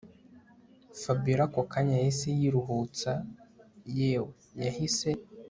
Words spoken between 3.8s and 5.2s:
yewe yahise